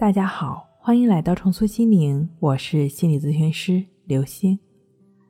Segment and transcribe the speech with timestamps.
[0.00, 4.56] 大家好，欢迎来到重塑心灵，我是心理咨询师刘星。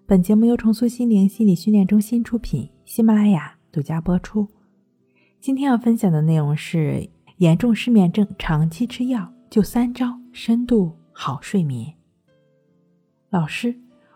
[0.04, 4.46] 本节目由重塑心灵心理训练中心出品，喜马拉雅独家播出。
[5.40, 7.08] 今天要分享的内容是：
[7.38, 11.94] 严重失眠症长期吃药，就三招深度好睡眠。
[13.30, 13.74] 老师，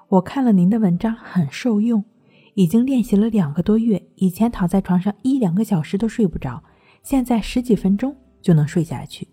[0.09, 2.05] 我看了您的文章，很受用，
[2.53, 6.63] 已经练习了两个多月，以前躺在床上一两个小时都睡不着，
[7.03, 9.27] 现在十几分钟就能睡下去。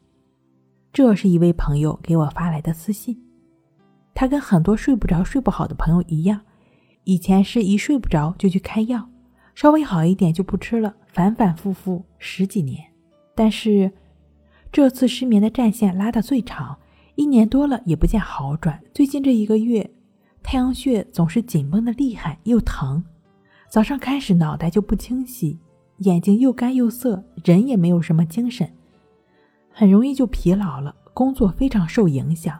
[0.92, 3.22] 这是一位朋友给我发来的私信，
[4.14, 6.42] 他跟很多睡不着、睡不好的朋友一样，
[7.04, 9.08] 以前是一睡不着就去开药，
[9.54, 12.84] 稍微好一点就不吃了，反反复复十几年。
[13.36, 13.92] 但是
[14.72, 16.78] 这次失眠的战线拉得最长，
[17.16, 18.82] 一年多了也不见好转。
[18.94, 19.90] 最近这一个月，
[20.42, 23.04] 太阳穴总是紧绷的厉害又疼，
[23.70, 25.60] 早上开始脑袋就不清晰，
[26.00, 28.70] 眼睛又干又涩，人也没有什么精神。
[29.72, 32.60] 很容易就疲劳了，工作非常受影响。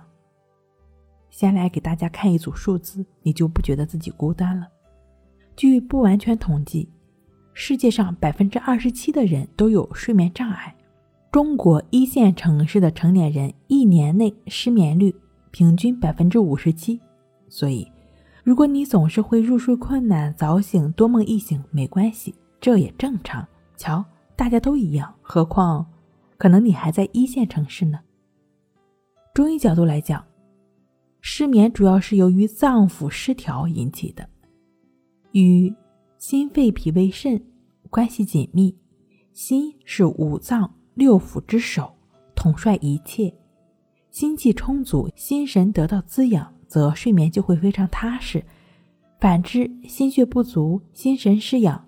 [1.30, 4.68] 先来给大家看一组数字，你就不觉得自己孤单了。
[5.56, 6.90] 据不完全统计，
[7.54, 10.76] 世界上百分之二十七的人都有睡眠障碍。
[11.32, 15.16] 中国一线城市的成年人一年内失眠率
[15.52, 17.00] 平均百分之五十七。
[17.48, 17.88] 所以，
[18.44, 23.48] 如果你总是会入睡困难、早醒、多梦易醒，没关系，这也正常。
[23.78, 24.04] 瞧，
[24.36, 25.86] 大家都一样，何况……
[26.40, 28.00] 可能你还在一线城市呢。
[29.36, 30.26] 中医角度来讲，
[31.20, 34.28] 失眠主要是由于脏腑失调引起的，
[35.34, 35.72] 与
[36.18, 37.40] 心肺脾胃肾
[37.90, 38.76] 关系紧密。
[39.34, 41.94] 心是五脏六腑之首，
[42.36, 43.34] 统帅一切。
[44.10, 48.44] 心气充足，心神得到滋养，则睡眠就会非常踏实。
[49.20, 51.86] 反之，心血不足，心神失养，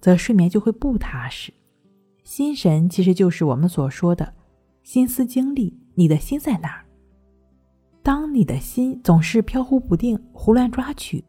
[0.00, 1.54] 则睡眠就会不踏实。
[2.24, 4.32] 心神其实就是我们所说的
[4.82, 6.84] 心思精力，你的心在哪儿？
[8.02, 11.22] 当你的心总是飘忽不定、胡乱抓取，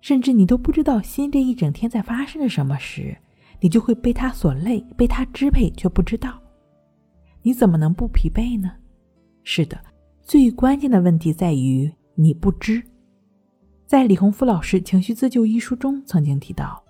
[0.00, 3.16] 甚至你都不知道心这一整天在发生着什么时，
[3.60, 6.40] 你就会被它所累，被它支配，却不知道。
[7.42, 8.72] 你怎么能不疲惫呢？
[9.44, 9.80] 是的，
[10.20, 12.82] 最关键的问题在于你不知。
[13.86, 16.82] 在李洪福老师《情绪自救》一书中曾经提到，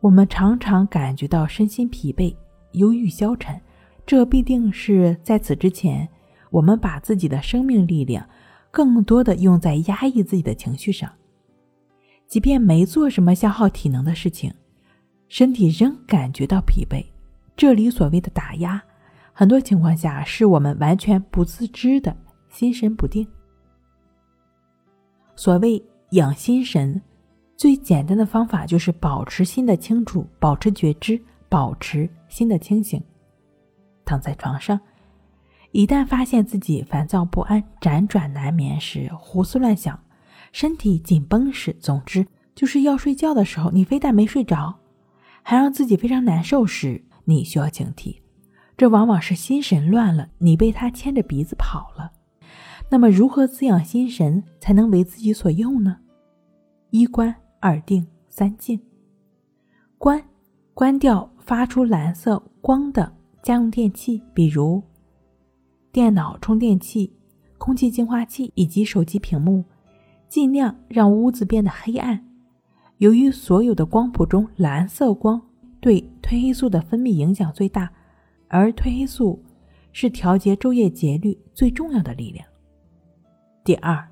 [0.00, 2.34] 我们常常感觉到身心疲惫。
[2.76, 3.60] 忧郁消沉，
[4.06, 6.08] 这必定是在此之前，
[6.50, 8.26] 我们把自己的生命力量
[8.70, 11.10] 更多的用在压抑自己的情绪上。
[12.26, 14.52] 即便没做什么消耗体能的事情，
[15.28, 17.04] 身体仍感觉到疲惫。
[17.56, 18.82] 这里所谓的打压，
[19.32, 22.16] 很多情况下是我们完全不自知的
[22.48, 23.26] 心神不定。
[25.34, 27.00] 所谓养心神，
[27.56, 31.20] 最简单的方法就是保持心的清楚，保持觉知。
[31.48, 33.02] 保持心的清醒，
[34.04, 34.80] 躺在床上，
[35.72, 39.98] 一旦发现自己烦躁不安、辗转难眠时，胡思乱想，
[40.52, 44.74] 身体紧绷时，总之就是要睡觉的时候，你非但没睡着，
[45.42, 48.16] 还让自己非常难受时，你需要警惕，
[48.76, 52.12] 这往往是心神乱了，你被他牵着鼻子跑了。
[52.88, 55.98] 那么，如何滋养心神，才能为自己所用呢？
[56.90, 58.80] 一关、二定、三静。
[59.98, 60.22] 关，
[60.72, 61.28] 关掉。
[61.46, 64.82] 发出蓝色光的家用电器，比如
[65.92, 67.12] 电脑充电器、
[67.56, 69.64] 空气净化器以及手机屏幕，
[70.28, 72.20] 尽量让屋子变得黑暗。
[72.98, 75.40] 由于所有的光谱中，蓝色光
[75.80, 77.88] 对褪黑素的分泌影响最大，
[78.48, 79.40] 而褪黑素
[79.92, 82.44] 是调节昼夜节律最重要的力量。
[83.62, 84.04] 第二，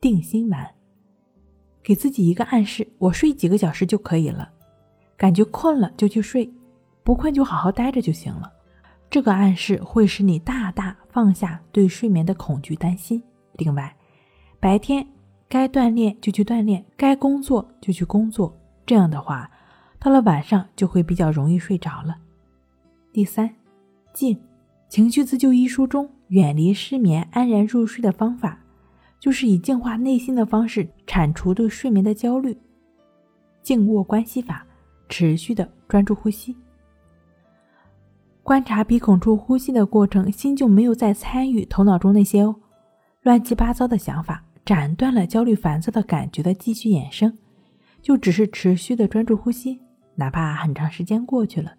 [0.00, 0.68] 定心丸，
[1.84, 4.50] 给自己一个暗示：我睡几个小时就可以了，
[5.16, 6.52] 感觉困了就去睡。
[7.04, 8.50] 不困就好好待着就行了，
[9.10, 13.22] 这个暗示会使你大大放下对睡眠的恐惧担心。
[13.58, 13.94] 另外，
[14.58, 15.06] 白天
[15.48, 19.50] 该锻炼就去锻炼，该工作就去工作，这样的话，
[20.00, 22.16] 到了晚上就会比较容易睡着了。
[23.12, 23.54] 第三，
[24.14, 24.40] 静，
[24.88, 28.58] 情绪自救一书中远离失眠、安然入睡的方法，
[29.20, 32.58] 就是以净化内心的方式铲除对睡眠的焦虑。
[33.62, 34.66] 静卧关系法，
[35.08, 36.56] 持续的专注呼吸。
[38.44, 42.44] 观察鼻孔处呼吸的过程，心就没有再参与头脑中那些
[43.22, 47.38] 乱七八糟的想法，斩断了焦虑烦躁的感觉的继续衍生，
[48.02, 49.80] 就只是持续的专注呼吸。
[50.16, 51.72] 哪怕很长时间过去了，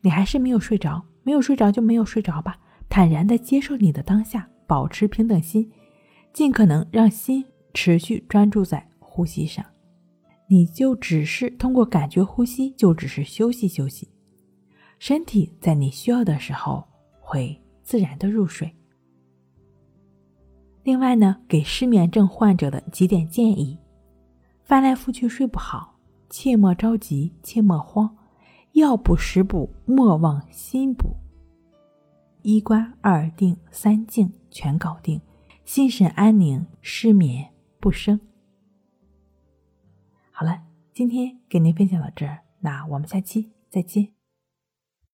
[0.00, 2.58] 你还是没有睡着，没有睡着就没有睡着吧，
[2.88, 5.70] 坦然的接受你的当下，保持平等心，
[6.32, 9.64] 尽可能让心持续专注在呼吸上，
[10.48, 14.08] 你就只是通过感觉呼吸，就只是休息休息。
[15.00, 16.86] 身体在你需要的时候
[17.20, 18.70] 会自然的入睡。
[20.82, 23.78] 另外呢，给失眠症患者的几点建议：
[24.62, 25.98] 翻来覆去睡不好，
[26.28, 28.14] 切莫着急，切莫慌，
[28.72, 31.16] 药补食补，莫忘心补。
[32.42, 35.18] 一观二定三静全搞定，
[35.64, 38.20] 心神安宁，失眠不生。
[40.30, 40.62] 好了，
[40.92, 44.19] 今天给您分享到这儿，那我们下期再见。